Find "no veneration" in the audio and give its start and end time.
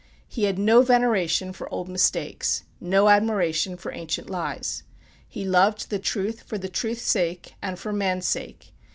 0.57-1.53